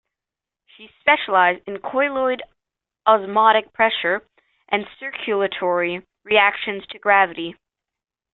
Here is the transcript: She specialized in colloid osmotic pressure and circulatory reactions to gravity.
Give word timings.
She 0.65 0.89
specialized 0.99 1.61
in 1.67 1.79
colloid 1.79 2.41
osmotic 3.05 3.71
pressure 3.71 4.27
and 4.67 4.87
circulatory 4.99 6.01
reactions 6.23 6.83
to 6.87 6.97
gravity. 6.97 7.55